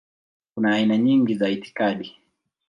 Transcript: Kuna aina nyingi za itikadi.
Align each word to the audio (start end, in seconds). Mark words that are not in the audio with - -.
Kuna 0.53 0.73
aina 0.75 0.97
nyingi 0.97 1.35
za 1.35 1.49
itikadi. 1.49 2.17